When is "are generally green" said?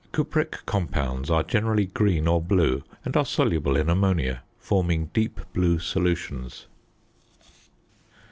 1.29-2.25